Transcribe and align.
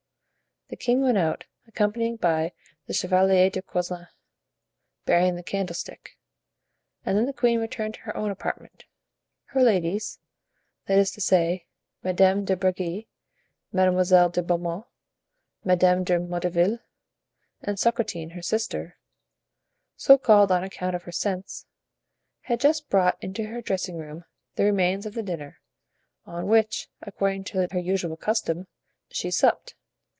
The 0.73 0.77
king 0.77 1.01
went 1.01 1.17
out, 1.17 1.43
accompanied 1.67 2.21
by 2.21 2.53
the 2.87 2.93
Chevalier 2.93 3.49
de 3.49 3.61
Coislin, 3.61 4.07
bearing 5.03 5.35
the 5.35 5.43
candlestick, 5.43 6.17
and 7.05 7.17
then 7.17 7.25
the 7.25 7.33
queen 7.33 7.59
returned 7.59 7.95
to 7.95 7.99
her 8.03 8.15
own 8.15 8.31
apartment. 8.31 8.85
Her 9.47 9.61
ladies—that 9.63 10.97
is 10.97 11.11
to 11.11 11.19
say 11.19 11.65
Madame 12.05 12.45
de 12.45 12.55
Bregy, 12.55 13.09
Mademoiselle 13.73 14.29
de 14.29 14.41
Beaumont, 14.41 14.85
Madame 15.65 16.05
de 16.05 16.17
Motteville, 16.21 16.79
and 17.61 17.77
Socratine, 17.77 18.29
her 18.31 18.41
sister, 18.41 18.95
so 19.97 20.17
called 20.17 20.53
on 20.53 20.63
account 20.63 20.95
of 20.95 21.03
her 21.03 21.11
sense—had 21.11 22.61
just 22.61 22.87
brought 22.89 23.21
into 23.21 23.43
her 23.47 23.59
dressing 23.61 23.97
room 23.97 24.23
the 24.55 24.63
remains 24.63 25.05
of 25.05 25.15
the 25.15 25.21
dinner, 25.21 25.59
on 26.25 26.47
which, 26.47 26.87
according 27.01 27.43
to 27.43 27.67
her 27.69 27.79
usual 27.79 28.15
custom, 28.15 28.67
she 29.09 29.29
supped. 29.29 29.75